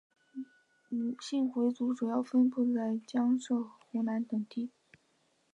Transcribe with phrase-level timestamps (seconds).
[0.89, 4.71] 伍姓回族主要分布在江浙和湖南等地。